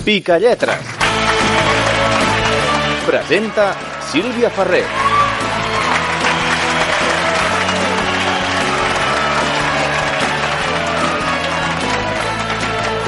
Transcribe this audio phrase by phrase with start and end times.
[0.00, 0.04] cbp.gov/careers.
[0.04, 0.78] Picalletres.
[3.06, 3.74] Presenta
[4.10, 4.84] Sílvia Ferrer.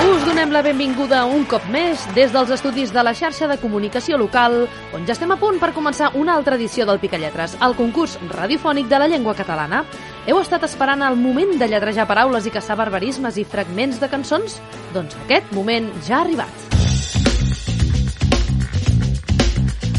[0.02, 4.18] Us donem la benvinguda un cop més des dels estudis de la xarxa de comunicació
[4.18, 8.18] local, on ja estem a punt per començar una altra edició del Picalletres, el concurs
[8.34, 9.84] radiofònic de la llengua catalana.
[10.26, 14.60] Heu estat esperant el moment de lletrejar paraules i caçar barbarismes i fragments de cançons?
[14.92, 16.71] Doncs aquest moment ja ha arribat.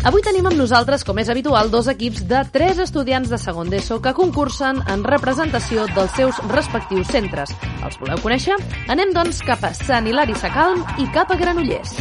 [0.04, 4.02] Avui tenim amb nosaltres, com és habitual, dos equips de tres estudiants de segon d'ESO
[4.04, 7.54] que concursen en representació dels seus respectius centres.
[7.88, 8.58] Els voleu conèixer?
[8.92, 11.94] Anem, doncs, cap a Sant Hilari Sacalm i cap a Granollers.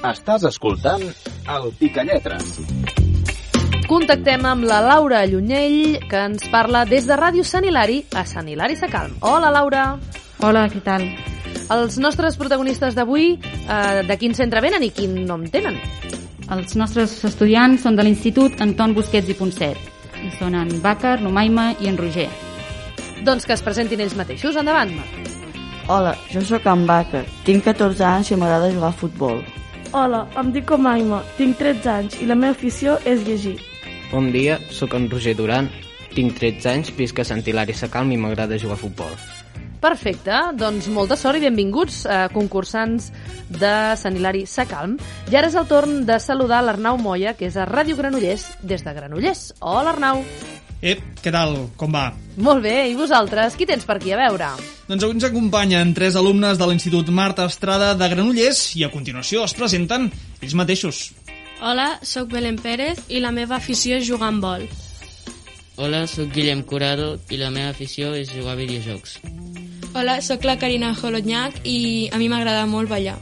[0.00, 2.56] Estàs escoltant el Picalletres.
[3.84, 8.48] Contactem amb la Laura Llunyell, que ens parla des de Ràdio Sant Hilari a Sant
[8.48, 9.18] Hilari Sacalm.
[9.20, 9.84] Hola, Laura.
[10.40, 11.04] Hola, què tal?
[11.70, 15.76] Els nostres protagonistes d'avui, eh, de quin centre venen i quin nom tenen?
[16.50, 19.78] Els nostres estudiants són de l'Institut Anton Busquets i Ponset.
[20.18, 22.26] I són en Bàcar, l'Umaima i en Roger.
[23.22, 24.58] Doncs que es presentin ells mateixos.
[24.58, 24.90] Endavant.
[25.86, 29.44] Hola, jo sóc en Bàcar, tinc 14 anys i m'agrada jugar a futbol.
[29.94, 33.56] Hola, em dic Omaima, tinc 13 anys i la meva afició és llegir.
[34.10, 35.70] Bon dia, sóc en Roger Duran,
[36.16, 39.14] tinc 13 anys, visc a Sant Hilari Sacalm i m'agrada jugar a futbol.
[39.80, 43.10] Perfecte, doncs molta sort i benvinguts, eh, concursants
[43.48, 44.98] de Sant Hilari Sacalm.
[45.32, 48.84] I ara és el torn de saludar l'Arnau Moya, que és a Ràdio Granollers, des
[48.84, 49.54] de Granollers.
[49.60, 50.24] Hola, Arnau.
[50.80, 51.56] Ep, què tal?
[51.76, 52.06] Com va?
[52.40, 53.56] Molt bé, i vosaltres?
[53.56, 54.52] Qui tens per aquí a veure?
[54.88, 59.44] Doncs avui ens acompanyen tres alumnes de l'Institut Marta Estrada de Granollers i a continuació
[59.44, 60.08] es presenten
[60.40, 61.10] ells mateixos.
[61.60, 64.64] Hola, sóc Belén Pérez i la meva afició és jugar amb vol.
[65.76, 69.18] Hola, sóc Guillem Curado i la meva afició és jugar a videojocs.
[69.92, 73.16] Hola, sóc la Carina Holodnyak i a mi m'agrada molt ballar.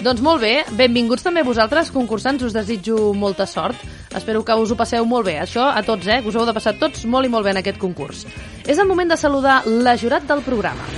[0.00, 3.76] Doncs molt bé, benvinguts també vosaltres, concursants, us desitjo molta sort.
[4.16, 5.36] Espero que us ho passeu molt bé.
[5.42, 6.22] Això a tots, eh?
[6.22, 8.24] Que us heu de passar tots molt i molt bé en aquest concurs.
[8.64, 10.88] És el moment de saludar la jurat del programa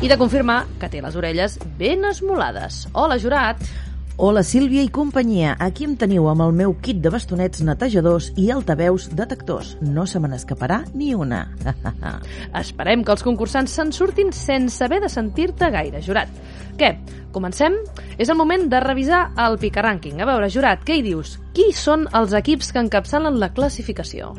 [0.00, 2.86] i de confirmar que té les orelles ben esmolades.
[2.92, 3.60] Hola, jurat!
[4.16, 8.44] Hola Sílvia i companyia, aquí em teniu amb el meu kit de bastonets netejadors i
[8.54, 9.72] altaveus detectors.
[9.82, 11.40] No se me n'escaparà ni una.
[12.62, 16.30] Esperem que els concursants se'n surtin sense haver de sentir-te gaire, jurat.
[16.78, 16.92] Què?
[17.34, 17.74] Comencem?
[18.14, 20.22] És el moment de revisar el picarànquing.
[20.22, 21.34] A veure, jurat, què hi dius?
[21.56, 24.30] Qui són els equips que encapçalen la classificació?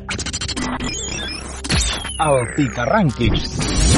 [2.16, 3.95] El Picarànquing.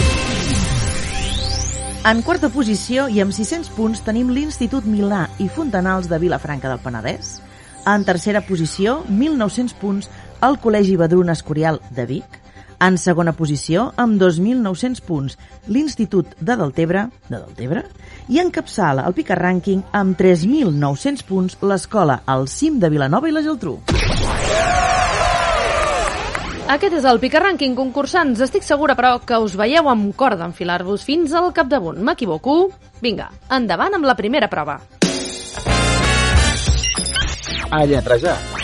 [2.07, 6.81] En quarta posició i amb 600 punts tenim l'Institut Milà i Fontanals de Vilafranca del
[6.81, 7.39] Penedès.
[7.91, 10.09] En tercera posició, 1.900 punts,
[10.47, 12.39] el Col·legi Badruna Escorial de Vic.
[12.81, 17.83] En segona posició, amb 2.900 punts, l'Institut de Deltebre, de Deltebre,
[18.31, 23.43] i encapçala el Pica Rànquing amb 3.900 punts l'escola al cim de Vilanova i la
[23.43, 23.81] Geltrú.
[26.69, 28.43] Aquest és el Pica Rànquing, concursants.
[28.45, 32.03] Estic segura, però, que us veieu amb cor d'enfilar-vos fins al capdamunt.
[32.05, 32.59] M'equivoco?
[33.01, 34.77] Vinga, endavant amb la primera prova.
[37.73, 38.58] A lletrejar.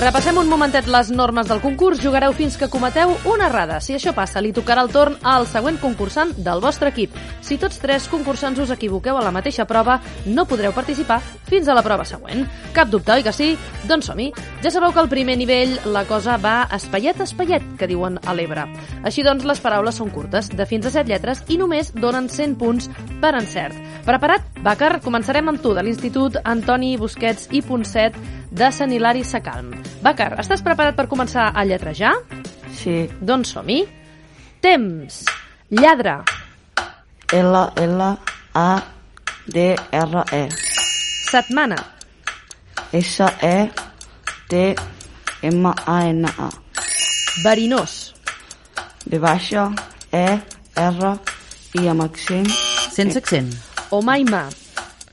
[0.00, 1.98] Repassem un momentet les normes del concurs.
[2.00, 3.82] Jugareu fins que cometeu una errada.
[3.84, 7.18] Si això passa, li tocarà el torn al següent concursant del vostre equip.
[7.44, 11.18] Si tots tres concursants us equivoqueu a la mateixa prova, no podreu participar
[11.50, 12.46] fins a la prova següent.
[12.72, 13.50] Cap dubte, oi que sí?
[13.90, 14.30] Doncs som-hi.
[14.64, 18.32] Ja sabeu que al primer nivell la cosa va espaiet a espaiet, que diuen a
[18.32, 18.70] l'Ebre.
[19.04, 22.56] Així doncs, les paraules són curtes, de fins a set lletres, i només donen 100
[22.56, 22.88] punts
[23.20, 23.76] per encert.
[24.08, 24.48] Preparat?
[24.64, 28.16] Bàcar, començarem amb tu, de l'Institut Antoni Busquets i Ponset
[28.50, 29.70] de Sant Hilari Sacalm.
[30.02, 32.12] Bàcar, estàs preparat per començar a lletrejar?
[32.74, 33.04] Sí.
[33.20, 33.84] Doncs som-hi.
[34.60, 35.22] Temps.
[35.70, 36.18] Lladre.
[37.32, 38.08] L, L,
[38.58, 38.70] A,
[39.46, 40.42] D, R, E.
[41.30, 41.78] Setmana.
[42.92, 43.70] S, E,
[44.50, 44.62] T,
[45.42, 46.50] M, A, N, A.
[47.44, 48.14] Verinós.
[49.06, 49.70] B baixa,
[50.12, 50.26] E,
[50.76, 51.14] R,
[51.78, 52.50] I amb accent.
[52.90, 53.54] Sense accent.
[53.94, 54.48] Omaima.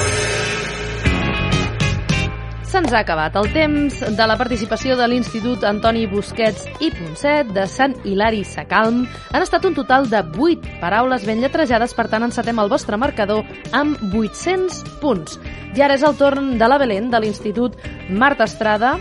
[2.72, 7.66] Se'ns ha acabat el temps de la participació de l'Institut Antoni Busquets i Ponset de
[7.68, 9.04] Sant Hilari Sacalm.
[9.36, 13.44] Han estat un total de 8 paraules ben lletrejades, per tant encetem el vostre marcador
[13.76, 15.38] amb 800 punts.
[15.76, 17.76] I ara és el torn de la Belén de l'Institut
[18.10, 18.96] Marta Estrada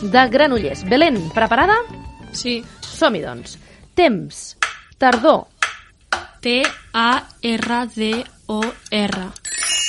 [0.00, 0.84] de Granollers.
[0.88, 1.76] Belén, preparada?
[2.32, 2.64] Sí.
[2.80, 3.58] Som-hi, doncs.
[3.94, 4.56] Temps.
[4.98, 5.46] Tardor.
[6.40, 6.82] T-A-R-D-O-R.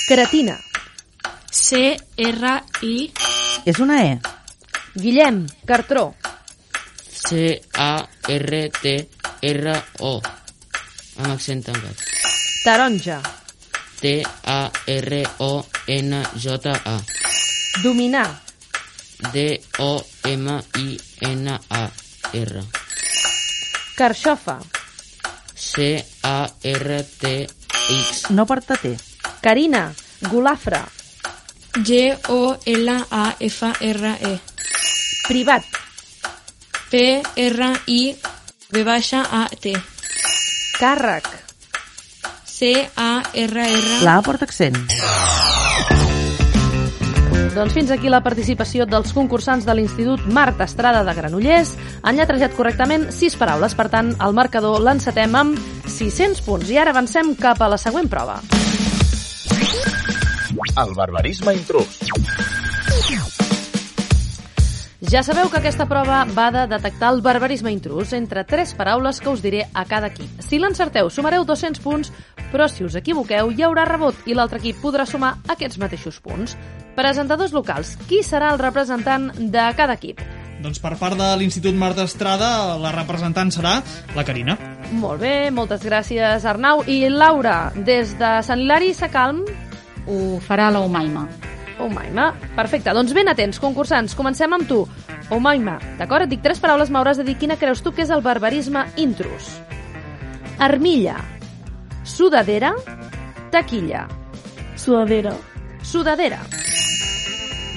[0.08, 0.56] Cretina.
[1.50, 3.12] C-R-I.
[3.64, 4.20] És una E.
[4.94, 5.46] Guillem.
[5.64, 6.14] Cartró.
[7.24, 8.22] C-A-R-T-R-O.
[11.16, 11.96] Amb accent tancat.
[12.64, 13.22] Taronja.
[14.00, 14.60] T-A-R-O-N-J-A.
[17.82, 18.43] Dominar.
[19.32, 20.04] D-O-M-I-N-A-R.
[23.96, 24.58] Carxofa.
[25.54, 26.70] C-A-R-T-X.
[28.30, 28.96] No porta T.
[29.40, 29.92] Carina.
[30.30, 30.82] Golafre.
[31.82, 32.60] G-O-L-A-F-R-E.
[35.28, 35.62] Privat.
[36.90, 39.72] P-R-I-V baixa A-T.
[40.78, 41.26] Càrrec.
[42.44, 44.02] C-A-R-R.
[44.02, 44.76] La A porta accent.
[47.54, 51.76] Doncs fins aquí la participació dels concursants de l'Institut Marta Estrada de Granollers.
[52.02, 56.72] Han lletrejat correctament 6 paraules, per tant, el marcador l'encetem amb 600 punts.
[56.74, 58.40] I ara avancem cap a la següent prova.
[60.82, 62.02] El barbarisme intrus.
[65.14, 69.30] Ja sabeu que aquesta prova va de detectar el barbarisme intrus entre tres paraules que
[69.30, 70.40] us diré a cada equip.
[70.42, 72.10] Si l'encerteu, sumareu 200 punts,
[72.50, 76.56] però si us equivoqueu, hi haurà rebot i l'altre equip podrà sumar aquests mateixos punts.
[76.98, 80.18] Presentadors locals, qui serà el representant de cada equip?
[80.66, 83.78] Doncs per part de l'Institut Marta Estrada, la representant serà
[84.18, 84.58] la Carina.
[84.98, 86.82] Molt bé, moltes gràcies Arnau.
[86.90, 89.46] I Laura, des de Sant Hilari Sacalm,
[90.10, 91.28] Ho farà la Umaima.
[91.82, 92.32] Omaima.
[92.56, 94.14] Perfecte, doncs ben atents, concursants.
[94.14, 94.84] Comencem amb tu.
[95.34, 96.26] Omaima, d'acord?
[96.26, 99.50] Et dic tres paraules, m'hauràs de dir quina creus tu que és el barbarisme intrus.
[100.58, 101.16] Armilla.
[102.04, 102.74] Sudadera.
[103.50, 104.06] Taquilla.
[104.76, 105.34] Sudadera.
[105.82, 106.40] Sudadera.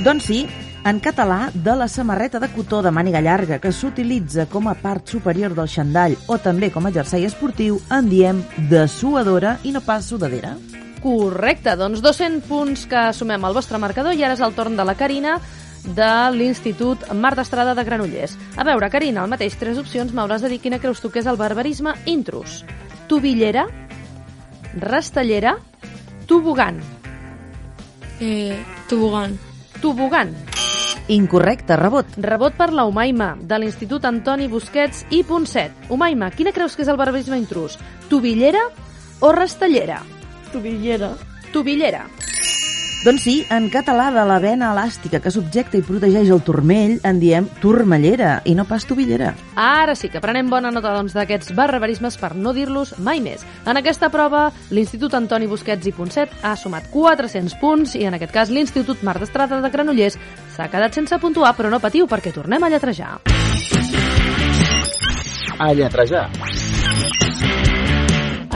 [0.05, 0.45] Doncs sí,
[0.87, 5.09] en català, de la samarreta de cotó de màniga llarga que s'utilitza com a part
[5.11, 8.39] superior del xandall o també com a jersei esportiu, en diem
[8.71, 10.55] dessuadora i no pas sudadera.
[11.01, 14.85] Correcte, doncs 200 punts que sumem al vostre marcador i ara és el torn de
[14.87, 15.37] la Carina
[15.87, 18.35] de l'Institut Marta Estrada de Granollers.
[18.57, 21.29] A veure, Carina, el mateix, tres opcions, m'hauràs de dir quina creus tu que és
[21.29, 22.63] el barbarisme intrus.
[23.07, 23.67] Tubillera,
[24.81, 25.57] rastellera,
[26.27, 26.81] tobogan.
[28.19, 28.57] Eh,
[28.89, 29.37] tobogan.
[29.81, 30.33] Tobogan.
[31.07, 32.17] Incorrecte, rebot.
[32.17, 35.87] Rebot per la Umaima, de l'Institut Antoni Busquets i Ponset.
[35.93, 37.77] Umaima, quina creus que és el barbarisme intrus?
[38.09, 38.65] Tubillera
[39.21, 40.01] o rastellera?
[40.51, 41.11] Tubillera.
[41.53, 42.07] Tubillera.
[43.05, 47.19] Doncs sí, en català de la vena elàstica que subjecta i protegeix el turmell en
[47.21, 49.35] diem turmellera i no pas tubillera.
[49.55, 53.45] Ara sí que prenem bona nota doncs, d'aquests barbarismes per no dir-los mai més.
[53.69, 58.33] En aquesta prova, l'Institut Antoni Busquets i Ponset ha sumat 400 punts i en aquest
[58.33, 60.17] cas l'Institut Marta Estrada de Granollers
[60.57, 63.19] s'ha quedat sense puntuar, però no patiu perquè tornem a lletrejar.
[65.59, 66.27] A lletrejar.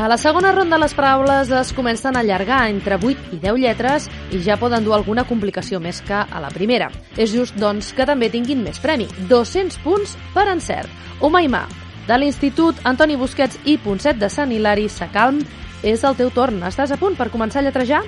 [0.01, 4.07] A la segona ronda les paraules es comencen a allargar entre 8 i 10 lletres
[4.33, 6.87] i ja poden dur alguna complicació més que a la primera.
[7.21, 9.05] És just, doncs, que també tinguin més premi.
[9.29, 10.89] 200 punts per encert.
[11.21, 11.67] Omaima,
[12.07, 15.43] de l'Institut Antoni Busquets i Ponset de Sant Hilari Sacalm,
[15.85, 16.63] és el teu torn.
[16.65, 18.01] Estàs a punt per començar a lletrejar?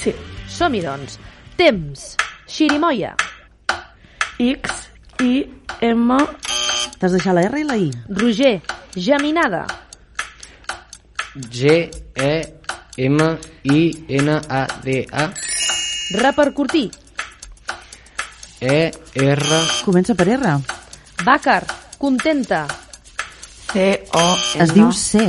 [0.00, 0.14] Sí.
[0.48, 1.18] Som-hi, doncs.
[1.60, 2.06] Temps.
[2.48, 3.12] Xirimoia.
[4.38, 4.80] X,
[5.20, 5.44] I,
[5.92, 6.16] M,
[6.96, 7.92] T'has deixat la R i la I.
[8.08, 8.54] Roger.
[8.96, 9.66] Geminada.
[11.34, 12.54] G-E-M-I-N-A-D-A
[16.18, 16.90] Repercutir.
[18.60, 19.48] E-R
[19.84, 20.58] Comença per R.
[21.24, 21.64] Bàcar.
[21.98, 22.66] Contenta.
[23.72, 24.62] C-O-N...
[24.64, 25.28] Es diu C.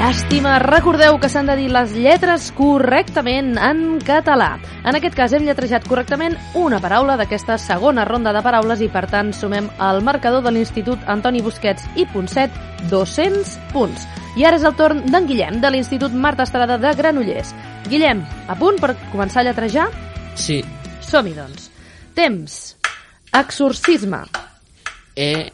[0.00, 4.54] Llàstima, recordeu que s'han de dir les lletres correctament en català.
[4.88, 9.02] En aquest cas hem lletrejat correctament una paraula d'aquesta segona ronda de paraules i per
[9.12, 12.56] tant sumem al marcador de l'Institut Antoni Busquets i Ponset
[12.88, 14.08] 200 punts.
[14.40, 17.52] I ara és el torn d'en Guillem, de l'Institut Marta Estrada de Granollers.
[17.92, 19.90] Guillem, a punt per començar a lletrejar?
[20.32, 20.62] Sí.
[21.04, 21.68] Som-hi, doncs.
[22.16, 22.56] Temps.
[23.36, 24.24] Exorcisme.
[25.12, 25.52] E,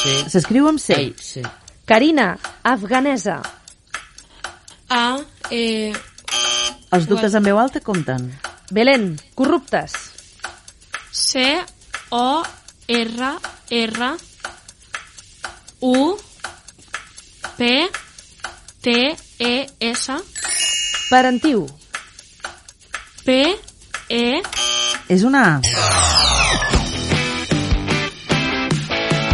[0.00, 0.30] X, O, R, S, C...
[0.30, 0.94] S'escriu amb C.
[0.94, 1.42] Ai, C.
[1.84, 3.42] Carina, afganesa.
[4.88, 5.18] A,
[5.50, 5.92] E,
[6.90, 8.40] Els dubtes en veu alta compten.
[8.70, 9.92] Belén, corruptes.
[11.12, 11.64] C,
[12.10, 12.42] O,
[12.88, 13.38] R,
[13.70, 14.16] R,
[15.80, 16.16] U,
[17.56, 17.90] P,
[18.80, 20.12] T, E, S,
[21.10, 21.66] Parentiu.
[23.24, 23.58] P,
[24.08, 24.42] E,
[25.08, 26.79] És una A.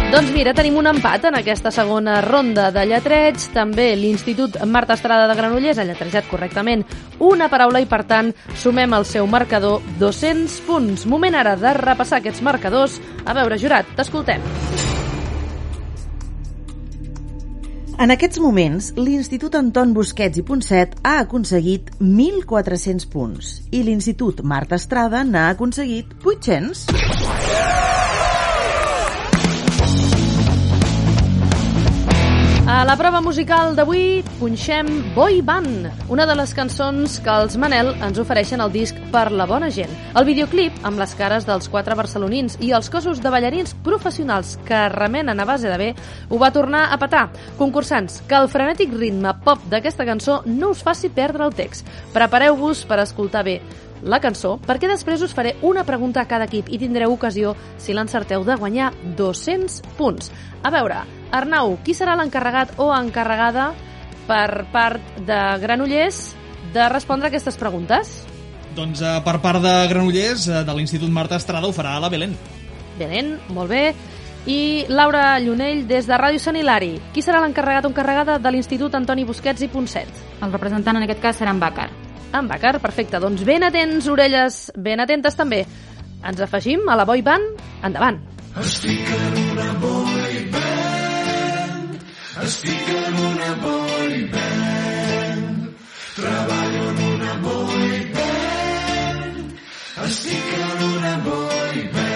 [0.07, 3.41] Doncs mira, tenim un empat en aquesta segona ronda de lletreig.
[3.51, 6.85] També l'Institut Marta Estrada de Granollers ha lletrejat correctament
[7.19, 11.03] una paraula i, per tant, sumem al seu marcador 200 punts.
[11.11, 13.01] Moment ara de repassar aquests marcadors.
[13.27, 14.39] A veure, jurat, t'escoltem.
[17.99, 24.79] En aquests moments, l'Institut Anton Busquets i Ponset ha aconseguit 1.400 punts i l'Institut Marta
[24.79, 27.86] Estrada n'ha aconseguit 800.
[32.67, 37.93] A la prova musical d'avui punxem Boy Band, una de les cançons que els Manel
[38.03, 39.93] ens ofereixen al disc Per la bona gent.
[40.19, 44.81] El videoclip, amb les cares dels quatre barcelonins i els cossos de ballarins professionals que
[44.91, 45.87] remenen a base de bé,
[46.27, 47.29] ho va tornar a petar.
[47.55, 51.87] Concursants, que el frenètic ritme pop d'aquesta cançó no us faci perdre el text.
[52.11, 53.61] Prepareu-vos per escoltar bé
[54.03, 57.95] la cançó, perquè després us faré una pregunta a cada equip i tindreu ocasió, si
[57.95, 60.33] l'encerteu, de guanyar 200 punts.
[60.67, 60.99] A veure,
[61.31, 63.71] Arnau, qui serà l'encarregat o encarregada
[64.27, 66.35] per part de Granollers
[66.73, 68.21] de respondre aquestes preguntes?
[68.77, 72.35] Doncs eh, per part de Granollers, eh, de l'Institut Marta Estrada, ho farà la Belén.
[72.99, 73.83] Belén, molt bé.
[74.47, 76.93] I Laura Llunell, des de Ràdio Sant Hilari.
[77.13, 80.23] Qui serà l'encarregat o encarregada de l'Institut Antoni Busquets i Ponset?
[80.41, 81.89] El representant en aquest cas serà en Bàcar.
[82.37, 83.19] En Bàcar, perfecte.
[83.19, 85.65] Doncs ben atents, orelles, ben atentes també.
[86.23, 87.59] Ens afegim a la boy band.
[87.83, 88.21] Endavant.
[88.57, 89.71] Estic en una
[92.43, 95.75] estic en una boy band,
[96.15, 99.55] treballo en una boy band,
[100.05, 102.06] estic en una boy band.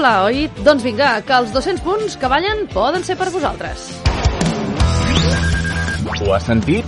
[0.00, 0.50] Ballable, oi?
[0.64, 3.90] Doncs vinga, que els 200 punts que ballen poden ser per vosaltres.
[6.20, 6.86] Ho has sentit?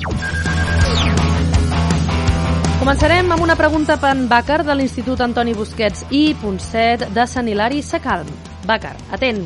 [2.83, 7.49] Començarem amb una pregunta per en Bàcar de l'Institut Antoni Busquets i Ponset de Sant
[7.49, 8.29] Hilari Sacalm.
[8.67, 9.45] Bàcar, atent.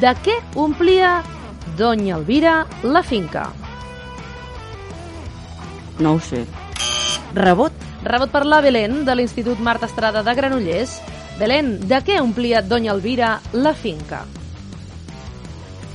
[0.00, 1.20] De què omplia
[1.76, 3.50] Doña Elvira la finca?
[6.00, 6.46] No ho sé.
[7.34, 7.72] Rebot.
[8.02, 10.96] Rebot per la Belén de l'Institut Marta Estrada de Granollers.
[11.38, 14.24] Belén, de què omplia Doña Elvira la finca?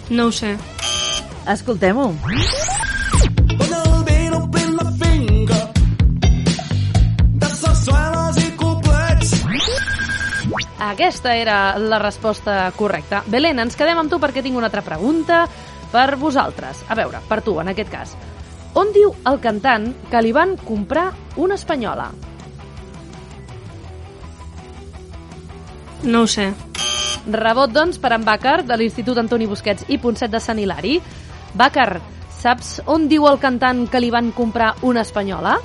[0.09, 0.55] No ho sé.
[1.47, 2.09] Escoltem-ho.
[3.53, 5.59] Doña Elvira omplint la finca
[7.43, 9.33] de sarsueles i coplets.
[10.79, 13.23] Aquesta era la resposta correcta.
[13.27, 15.45] Belén, ens quedem amb tu perquè tinc una altra pregunta
[15.91, 16.83] per vosaltres.
[16.89, 18.17] A veure, per tu, en aquest cas.
[18.77, 22.11] On diu el cantant que li van comprar una espanyola?
[26.03, 26.53] No ho sé.
[27.27, 30.99] Rebot, doncs, per en Bàcar, de l'Institut Antoni Busquets i Ponset de Sant Hilari.
[31.57, 31.99] Bàcar,
[32.39, 35.57] saps on diu el cantant que li van comprar una espanyola?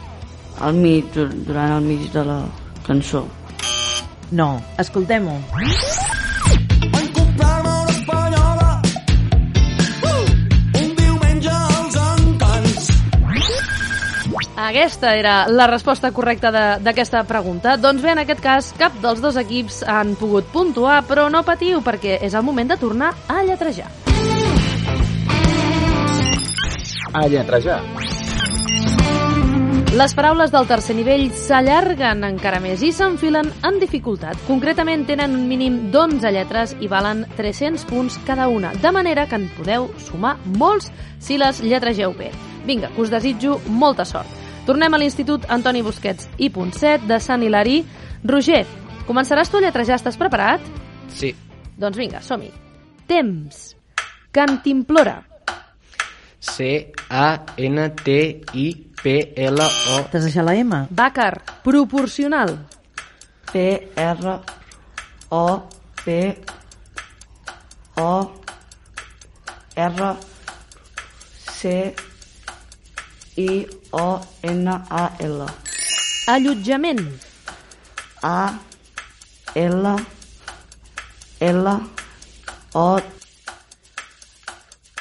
[0.60, 2.40] Al mig, dur- durant el mig de la
[2.86, 3.26] cançó.
[4.32, 5.38] No, escoltem-ho.
[14.72, 17.76] Aquesta era la resposta correcta de- d'aquesta pregunta.
[17.76, 21.82] Doncs bé, en aquest cas, cap dels dos equips han pogut puntuar, però no patiu,
[21.84, 23.90] perquè és el moment de tornar a lletrejar.
[27.12, 27.82] A lletrejar.
[29.92, 34.38] Les paraules del tercer nivell s'allarguen encara més i s'enfilen en dificultat.
[34.48, 39.36] Concretament tenen un mínim d'11 lletres i valen 300 punts cada una, de manera que
[39.36, 42.30] en podeu sumar molts si les lletregeu bé.
[42.64, 44.41] Vinga, que us desitjo molta sort.
[44.66, 47.82] Tornem a l'Institut Antoni Busquets i Ponset de Sant Hilari.
[48.22, 48.62] Roger,
[49.08, 50.60] començaràs tu a lletrejar, estàs preparat?
[51.10, 51.34] Sí.
[51.78, 52.50] Doncs vinga, som-hi.
[53.10, 53.74] Temps.
[54.30, 55.18] Cantimplora.
[56.42, 56.86] C-A-N-T-I-P-L-O.
[60.10, 60.86] T'has deixat la M?
[60.90, 61.42] Bàcar.
[61.66, 62.54] Proporcional.
[63.52, 63.82] P,
[73.92, 75.46] R, O, P, O, R, C, I, O, N, A, L.
[76.26, 77.00] Allotjament.
[78.22, 78.58] A,
[79.54, 79.96] L,
[81.40, 81.80] L,
[82.74, 83.00] O,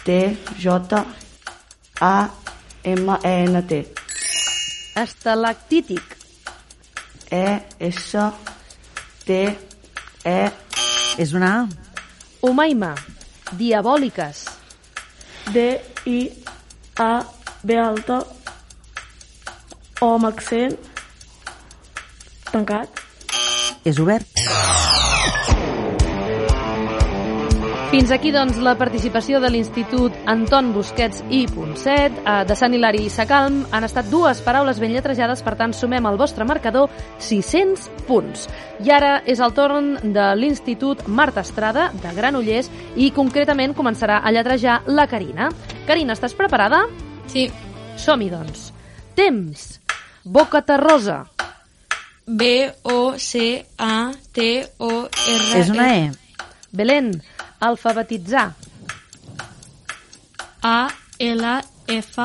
[0.03, 1.05] T, J,
[1.99, 2.29] A,
[2.83, 3.87] M, E, N, T.
[4.95, 6.17] Estalactític.
[7.31, 8.17] E, S,
[9.25, 9.57] T,
[10.25, 10.51] E,
[11.17, 11.67] És una A.
[12.41, 12.95] Humaima.
[13.51, 14.45] Diabòliques.
[15.53, 16.31] D, I,
[16.97, 17.25] A,
[17.63, 18.25] B alta,
[20.01, 20.73] O amb accent,
[22.49, 23.01] tancat.
[23.85, 24.25] És obert.
[27.91, 33.01] Fins aquí, doncs, la participació de l'Institut Anton Busquets i Ponset, eh, de Sant Hilari
[33.03, 33.65] i Sacalm.
[33.69, 36.87] Han estat dues paraules ben lletrejades, per tant, sumem al vostre marcador
[37.19, 38.47] 600 punts.
[38.79, 44.31] I ara és el torn de l'Institut Marta Estrada, de Granollers, i concretament començarà a
[44.31, 45.51] lletrejar la Carina.
[45.85, 46.85] Carina, estàs preparada?
[47.27, 47.49] Sí.
[47.97, 48.71] Som-hi, doncs.
[49.15, 49.80] Temps.
[50.23, 51.25] Boca terrosa.
[52.25, 53.69] B-O-C-A-T-O-R...
[55.57, 56.11] És una E.
[56.69, 57.23] Belén.
[57.59, 58.55] Alfabetitzar.
[60.61, 62.21] A, L, F,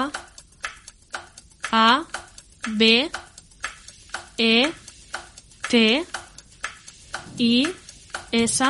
[1.71, 2.05] A,
[2.77, 3.11] B,
[4.37, 4.73] E,
[5.69, 6.05] T,
[7.37, 7.69] I,
[8.31, 8.63] S,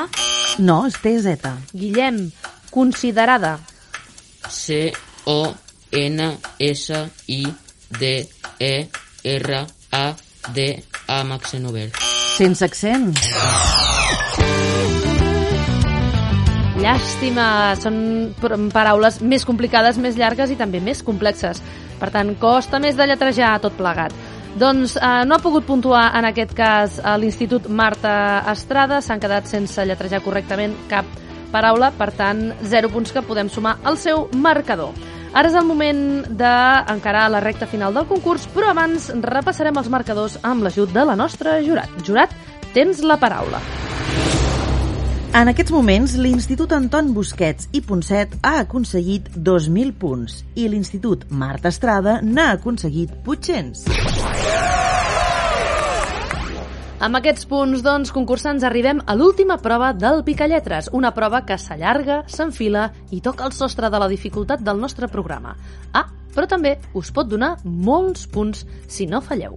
[0.58, 1.36] No, és TZ.
[1.72, 2.32] Guillem.
[2.70, 3.58] Considerada.
[9.26, 10.66] C-O-N-S-I-D-E-R-A-D
[11.10, 11.98] amb accent obert.
[12.36, 13.10] Sense accent.
[16.76, 17.98] Llàstima, són
[18.70, 21.62] paraules més complicades, més llargues i també més complexes.
[21.98, 24.14] Per tant, costa més de lletrejar tot plegat.
[24.56, 29.48] Doncs eh, no ha pogut puntuar en aquest cas a l'Institut Marta Estrada, s'han quedat
[29.50, 31.08] sense lletrejar correctament cap
[31.52, 34.94] paraula, per tant, zero punts que podem sumar al seu marcador.
[35.36, 35.98] Ara és el moment
[36.38, 41.16] d'encarar la recta final del concurs, però abans repassarem els marcadors amb l'ajut de la
[41.18, 41.92] nostra jurat.
[42.06, 42.32] Jurat,
[42.72, 43.60] tens la paraula.
[45.36, 51.68] En aquests moments, l'Institut Anton Busquets i Ponset ha aconseguit 2.000 punts i l'Institut Marta
[51.68, 54.85] Estrada n'ha aconseguit 800.
[57.06, 62.16] Amb aquests punts, doncs, concursants, arribem a l'última prova del Picalletres, una prova que s'allarga,
[62.26, 65.52] s'enfila i toca el sostre de la dificultat del nostre programa.
[65.94, 69.54] Ah, però també us pot donar molts punts si no falleu.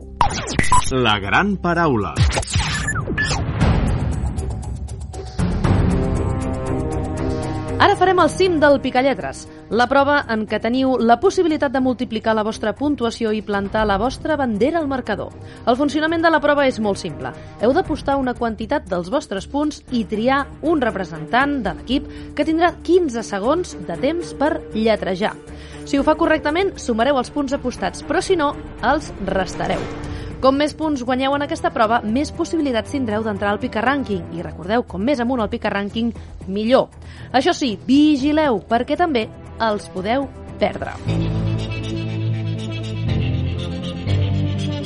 [0.94, 2.14] La gran paraula.
[7.80, 12.34] Ara farem el cim del Picalletres, la prova en què teniu la possibilitat de multiplicar
[12.34, 15.30] la vostra puntuació i plantar la vostra bandera al marcador.
[15.70, 17.30] El funcionament de la prova és molt simple.
[17.62, 22.46] Heu de postar una quantitat dels vostres punts i triar un representant de l'equip que
[22.48, 25.36] tindrà 15 segons de temps per lletrejar.
[25.86, 29.82] Si ho fa correctament, sumareu els punts apostats, però si no, els restareu.
[30.40, 34.32] Com més punts guanyeu en aquesta prova, més possibilitats tindreu d'entrar al Pica Ranking.
[34.40, 36.14] I recordeu, com més amunt al Pica Ranking,
[36.48, 36.88] millor.
[37.36, 39.28] Això sí, vigileu, perquè també
[39.62, 40.28] els podeu
[40.60, 40.96] perdre.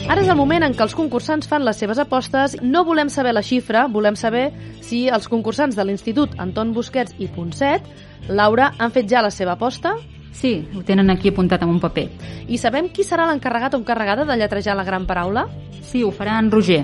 [0.03, 2.57] Ara és el moment en què els concursants fan les seves apostes.
[2.61, 4.49] No volem saber la xifra, volem saber
[4.83, 7.87] si els concursants de l'Institut Anton Busquets i Ponset,
[8.27, 9.95] Laura, han fet ja la seva aposta?
[10.33, 12.07] Sí, ho tenen aquí apuntat en un paper.
[12.49, 15.47] I sabem qui serà l'encarregat o encarregada de lletrejar la gran paraula?
[15.81, 16.83] Sí, ho farà en Roger.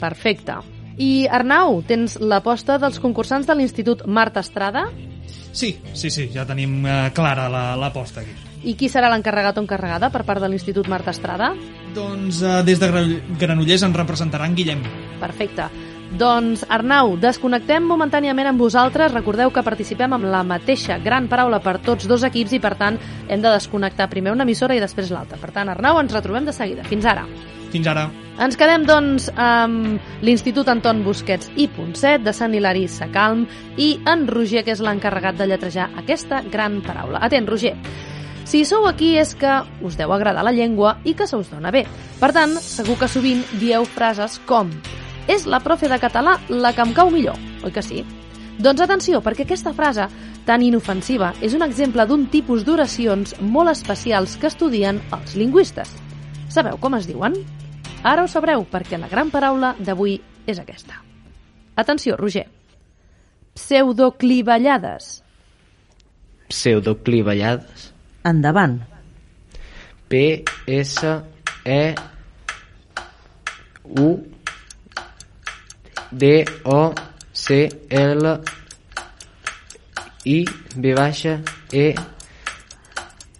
[0.00, 0.56] Perfecte.
[0.96, 4.86] I Arnau, tens l'aposta dels concursants de l'Institut Marta Estrada?
[5.52, 8.32] Sí, sí, sí, ja tenim eh, clara la- l'aposta aquí.
[8.66, 11.52] I qui serà l'encarregat o encarregada per part de l'Institut Marta Estrada?
[11.94, 14.82] Doncs eh, des de Gra- Granollers ens representaran Guillem.
[15.20, 15.68] Perfecte.
[16.16, 19.12] Doncs, Arnau, desconnectem momentàniament amb vosaltres.
[19.12, 22.98] Recordeu que participem amb la mateixa gran paraula per tots dos equips i, per tant,
[23.28, 25.36] hem de desconnectar primer una emissora i després l'altra.
[25.40, 26.84] Per tant, Arnau, ens retrobem de seguida.
[26.84, 27.26] Fins ara.
[27.72, 28.06] Fins ara.
[28.36, 33.46] Ens quedem, doncs, amb l'Institut Anton Busquets i Ponset, de Sant Hilari Sacalm,
[33.80, 37.22] i en Roger, que és l'encarregat de lletrejar aquesta gran paraula.
[37.24, 37.72] Atent, Roger.
[38.44, 41.72] Si sou aquí és que us deu agradar la llengua i que se us dona
[41.72, 41.86] bé.
[42.20, 44.70] Per tant, segur que sovint dieu frases com
[45.26, 48.04] és la profe de català la que em cau millor, oi que sí?
[48.62, 50.06] Doncs atenció, perquè aquesta frase
[50.46, 55.90] tan inofensiva és un exemple d'un tipus d'oracions molt especials que estudien els lingüistes.
[56.48, 57.34] Sabeu com es diuen?
[58.06, 61.00] Ara ho sabreu, perquè la gran paraula d'avui és aquesta.
[61.74, 62.44] Atenció, Roger.
[63.56, 65.08] Pseudoclivellades.
[66.48, 67.90] Pseudoclivellades.
[68.24, 68.78] Endavant.
[70.08, 71.02] P, S,
[71.64, 71.94] E,
[73.98, 74.08] U,
[76.12, 76.94] D, O,
[77.32, 78.38] C, L,
[80.24, 80.38] I,
[80.76, 81.40] B baixa,
[81.72, 81.92] E,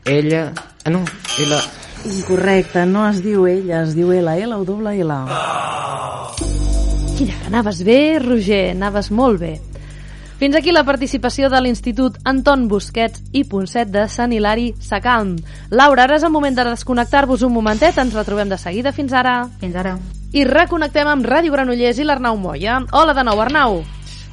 [0.04, 0.52] ella...
[0.84, 1.04] Ah, no,
[1.38, 1.75] L...
[2.06, 5.16] Incorrecte, no es diu ella, es diu L, L o doble L.
[7.16, 9.56] Quina que anaves bé, Roger, anaves molt bé.
[10.38, 15.34] Fins aquí la participació de l'Institut Anton Busquets i Ponset de Sant Hilari Sacalm.
[15.70, 18.94] Laura, ara és el moment de desconnectar-vos un momentet, ens retrobem de seguida.
[18.94, 19.38] Fins ara.
[19.58, 19.98] Fins ara.
[20.36, 22.82] I reconnectem amb Ràdio Granollers i l'Arnau Moya.
[22.92, 23.80] Hola de nou, Arnau.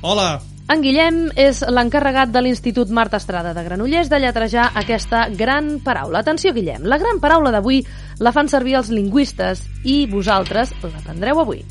[0.03, 0.33] Hola.
[0.71, 6.21] En Guillem és l'encarregat de l'Institut Marta Estrada de Granollers de lletrejar aquesta gran paraula.
[6.23, 7.81] Atenció, Guillem, la gran paraula d'avui
[8.23, 11.65] la fan servir els lingüistes i vosaltres l'aprendreu avui.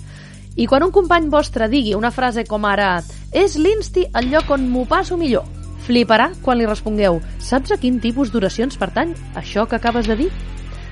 [0.61, 2.99] I quan un company vostre digui una frase com ara
[3.33, 5.49] és l'Insti el lloc on m'ho passo millor,
[5.87, 10.29] fliparà quan li respongueu saps a quin tipus d'oracions pertany això que acabes de dir?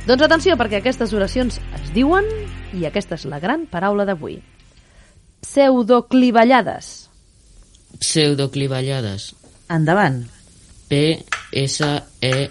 [0.08, 2.24] Doncs atenció, perquè aquestes oracions es diuen
[2.72, 4.40] i aquesta és la gran paraula d'avui.
[5.44, 7.09] Pseudoclivellades.
[7.98, 9.34] Pseudoclivellades.
[9.68, 10.22] Endavant.
[10.88, 11.84] P, S,
[12.20, 12.50] E,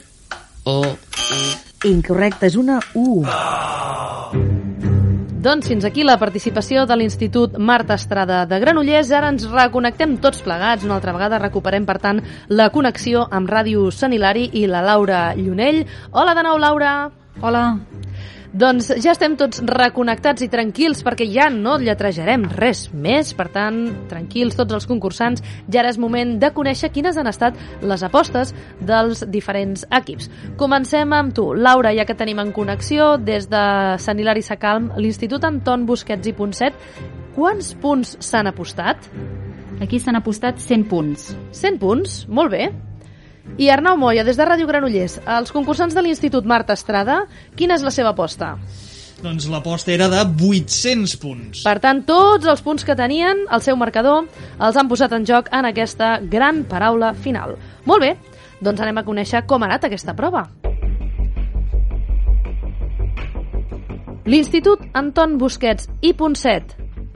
[0.63, 1.41] O, U.
[1.87, 3.23] Incorrecte, és una U.
[5.39, 9.13] Doncs fins aquí la participació de l'Institut Marta Estrada de Granollers.
[9.15, 10.83] Ara ens reconnectem tots plegats.
[10.83, 12.19] Una altra vegada recuperem, per tant,
[12.51, 15.85] la connexió amb Ràdio Sant Hilari i la Laura Llunell.
[16.11, 16.91] Hola de nou, Laura.
[17.39, 17.63] Hola.
[18.49, 23.35] Doncs ja estem tots reconnectats i tranquils perquè ja no lletrejarem res més.
[23.37, 23.77] Per tant,
[24.09, 25.43] tranquils tots els concursants.
[25.69, 30.31] Ja ara és moment de conèixer quines han estat les apostes dels diferents equips.
[30.57, 33.63] Comencem amb tu, Laura, ja que tenim en connexió des de
[34.01, 36.73] Sant Hilari Sacalm, l'Institut Anton Busquets i Ponset.
[37.37, 39.11] Quants punts s'han apostat?
[39.79, 41.35] Aquí s'han apostat 100 punts.
[41.53, 42.23] 100 punts?
[42.27, 42.71] Molt bé.
[43.57, 47.23] I Arnau Moya, des de Ràdio Granollers, els concursants de l'Institut Marta Estrada,
[47.55, 48.53] quina és la seva aposta?
[49.19, 51.63] Doncs l'aposta era de 800 punts.
[51.65, 55.49] Per tant, tots els punts que tenien al seu marcador els han posat en joc
[55.51, 57.57] en aquesta gran paraula final.
[57.89, 58.13] Molt bé,
[58.63, 60.45] doncs anem a conèixer com ha anat aquesta prova.
[64.29, 66.75] L'Institut Anton Busquets i Ponset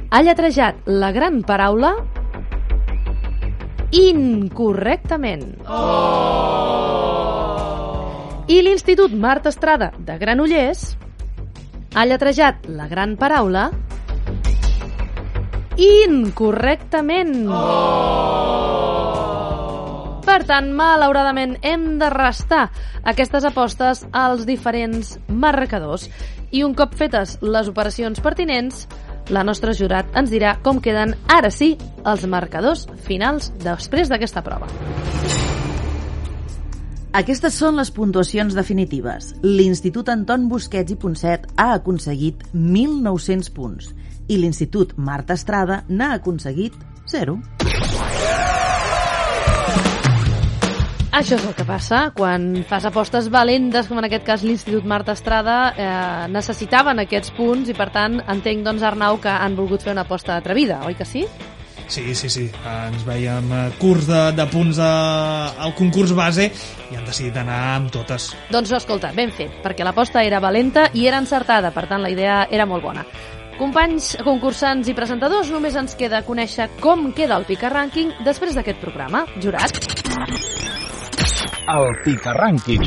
[0.10, 1.94] ha lletrejat la gran paraula
[3.94, 5.62] incorrectament.
[5.70, 6.44] Oh!
[8.50, 10.98] I l'Institut Marta Estrada de Granollers
[11.94, 13.70] ha lletrejat la gran paraula
[15.78, 17.48] incorrectament.
[17.50, 18.24] Oh!
[20.24, 22.72] Per tant, malauradament, hem de restar
[23.06, 26.08] aquestes apostes als diferents marcadors.
[26.50, 28.88] I un cop fetes les operacions pertinents,
[29.32, 34.68] la nostra jurat ens dirà com queden, ara sí, els marcadors finals després d'aquesta prova.
[37.14, 39.36] Aquestes són les puntuacions definitives.
[39.46, 43.92] L'Institut Anton Busquets i Ponset ha aconseguit 1.900 punts
[44.34, 46.74] i l'Institut Marta Estrada n'ha aconseguit
[47.14, 47.38] 0.
[51.14, 55.14] Això és el que passa quan fas apostes valentes, com en aquest cas l'Institut Marta
[55.14, 59.94] Estrada, eh, necessitaven aquests punts i per tant entenc doncs Arnau que han volgut fer
[59.94, 61.28] una aposta atrevida, oi que sí?
[61.86, 62.48] Sí, sí, sí.
[62.66, 64.90] Ens veiem eh, curts de, de punts de,
[65.68, 68.32] al concurs base i han decidit anar amb totes.
[68.50, 72.10] Doncs no, escolta, ben fet, perquè l'aposta era valenta i era encertada, per tant la
[72.10, 73.06] idea era molt bona.
[73.60, 78.82] Companys, concursants i presentadors, només ens queda conèixer com queda el Pica Rànquing després d'aquest
[78.82, 79.28] programa.
[79.38, 80.63] Jurat?
[81.64, 82.82] El Pica Rànquing.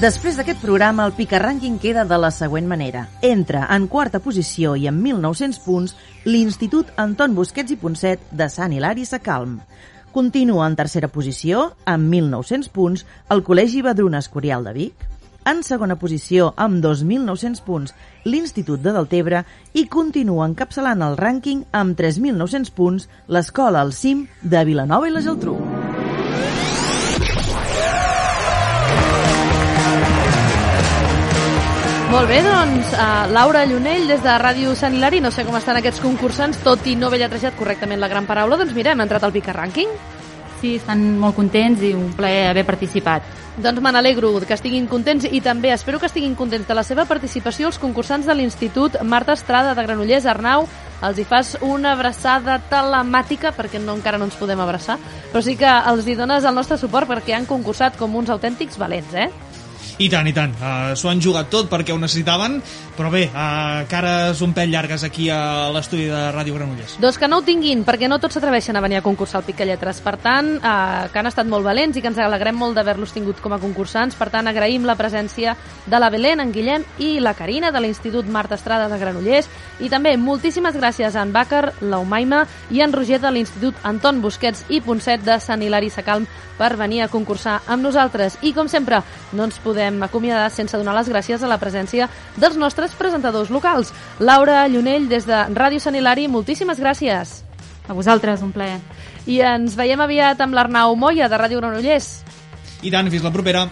[0.00, 3.02] Després d'aquest programa, el Pica Rànquing queda de la següent manera.
[3.20, 5.92] Entra en quarta posició i amb 1.900 punts
[6.24, 9.58] l'Institut Anton Busquets i Ponset de Sant Hilari Sacalm.
[10.16, 15.11] Continua en tercera posició, amb 1.900 punts, el Col·legi Badruna Escorial de Vic.
[15.44, 19.42] En segona posició, amb 2.900 punts, l'Institut de Deltebre
[19.74, 25.24] i continua encapçalant el rànquing amb 3.900 punts l'Escola al Cim de Vilanova i la
[25.24, 25.56] Geltrú.
[32.12, 35.80] Molt bé, doncs, uh, Laura Llunell, des de Ràdio Sant Hilari, no sé com estan
[35.80, 39.24] aquests concursants, tot i no haver lletrejat correctament la gran paraula, doncs mira, hem entrat
[39.24, 40.11] al Pica Rànquing.
[40.62, 43.24] Sí, estan molt contents i un plaer haver participat.
[43.58, 47.02] Doncs me n'alegro que estiguin contents i també espero que estiguin contents de la seva
[47.04, 50.28] participació els concursants de l'Institut Marta Estrada de Granollers.
[50.30, 50.68] Arnau,
[51.02, 55.00] els hi fas una abraçada telemàtica, perquè no, encara no ens podem abraçar,
[55.32, 58.78] però sí que els hi dones el nostre suport perquè han concursat com uns autèntics
[58.78, 59.32] valents, eh?
[60.02, 60.54] I tant, i tant.
[60.58, 62.60] Uh, S'ho han jugat tot perquè ho necessitaven,
[62.96, 66.98] però bé, uh, cares un pèl llargues aquí a l'estudi de Ràdio Granollers.
[67.02, 70.00] Doncs que no ho tinguin, perquè no tots s'atreveixen a venir a concursar al Picalletres.
[70.04, 73.40] Per tant, eh, que han estat molt valents i que ens alegrem molt d'haver-los tingut
[73.42, 74.16] com a concursants.
[74.18, 78.26] Per tant, agraïm la presència de la Belén, en Guillem i la Carina de l'Institut
[78.26, 79.48] Marta Estrada de Granollers.
[79.80, 84.66] I també moltíssimes gràcies a en Bàcar, l'Aumaima i en Roger de l'Institut Anton Busquets
[84.68, 86.26] i Ponset de Sant Hilari Sacalm
[86.58, 88.38] per venir a concursar amb nosaltres.
[88.42, 89.00] I com sempre,
[89.32, 89.71] no ens podem
[90.02, 93.92] acomiadar sense donar les gràcies a la presència dels nostres presentadors locals.
[94.18, 97.42] Laura Llunell, des de Ràdio Sant Hilari, moltíssimes gràcies.
[97.88, 98.78] A vosaltres, un plaer.
[99.26, 102.22] I ens veiem aviat amb l'Arnau Moya, de Ràdio Granollers.
[102.82, 103.68] I tant, fins la propera.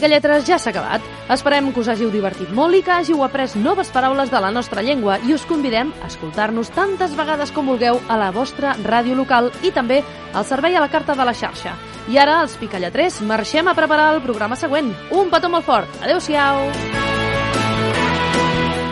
[0.00, 1.02] El Picalletres ja s'ha acabat.
[1.28, 4.80] Esperem que us hàgiu divertit molt i que hàgiu après noves paraules de la nostra
[4.80, 9.50] llengua i us convidem a escoltar-nos tantes vegades com vulgueu a la vostra ràdio local
[9.60, 10.00] i també
[10.32, 11.76] al servei a la carta de la xarxa.
[12.08, 14.88] I ara, els Picalletrers, marxem a preparar el programa següent.
[15.12, 16.00] Un petó molt fort.
[16.00, 16.64] Adéu-siau.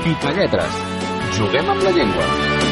[0.04, 0.82] Pica Lletres.
[1.40, 2.67] Juguem amb la llengua.